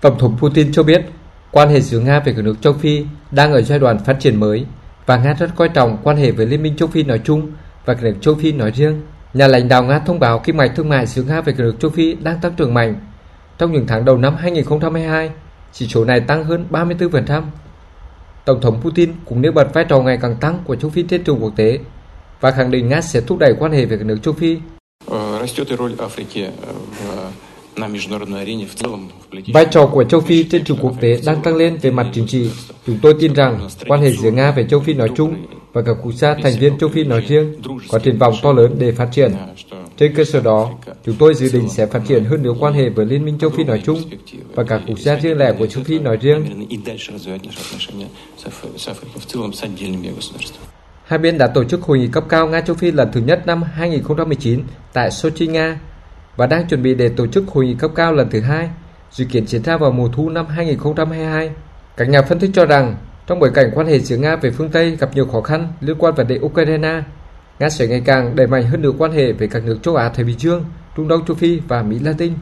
[0.00, 1.02] Tổng thống Putin cho biết
[1.50, 4.40] quan hệ giữa Nga với các nước châu Phi đang ở giai đoạn phát triển
[4.40, 4.66] mới
[5.06, 7.52] và Nga rất coi trọng quan hệ với Liên minh châu Phi nói chung
[7.84, 9.02] và các nước châu Phi nói riêng.
[9.34, 11.74] Nhà lãnh đạo Nga thông báo kim ngạch thương mại giữa Nga với các nước
[11.80, 12.94] châu Phi đang tăng trưởng mạnh.
[13.58, 15.30] Trong những tháng đầu năm 2022,
[15.72, 17.42] chỉ số này tăng hơn 34%.
[18.44, 21.24] Tổng thống Putin cũng nêu bật vai trò ngày càng tăng của châu Phi trên
[21.24, 21.78] trường quốc tế
[22.40, 24.58] và khẳng định Nga sẽ thúc đẩy quan hệ với các nước châu Phi.
[29.52, 32.26] Vai trò của châu Phi trên trường quốc tế đang tăng lên về mặt chính
[32.26, 32.50] trị.
[32.86, 35.34] Chúng tôi tin rằng quan hệ giữa Nga và châu Phi nói chung
[35.72, 37.54] và các quốc gia thành viên châu Phi nói riêng
[37.88, 39.32] có triển vọng to lớn để phát triển.
[39.96, 40.70] Trên cơ sở đó,
[41.06, 43.50] chúng tôi dự định sẽ phát triển hơn nữa quan hệ với Liên minh châu
[43.50, 44.02] Phi nói chung
[44.54, 46.66] và các quốc gia riêng lẻ của châu Phi nói riêng.
[51.04, 53.42] Hai bên đã tổ chức hội nghị cấp cao Nga châu Phi lần thứ nhất
[53.46, 55.80] năm 2019 tại Sochi, Nga
[56.40, 58.70] và đang chuẩn bị để tổ chức hội nghị cấp cao lần thứ hai,
[59.10, 61.50] dự kiến diễn ra vào mùa thu năm 2022.
[61.96, 64.68] Các nhà phân tích cho rằng, trong bối cảnh quan hệ giữa Nga về phương
[64.68, 67.02] Tây gặp nhiều khó khăn liên quan vấn đề Ukraine,
[67.58, 70.08] Nga sẽ ngày càng đẩy mạnh hơn nữa quan hệ với các nước châu Á
[70.08, 70.64] Thái Bình Dương,
[70.96, 72.32] Trung Đông châu Phi và Mỹ Latin.